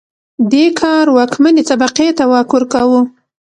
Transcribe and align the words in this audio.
دې 0.51 0.65
کار 0.81 1.05
واکمنې 1.17 1.63
طبقې 1.69 2.07
ته 2.17 2.23
واک 2.31 2.49
ورکاوه 2.53 3.01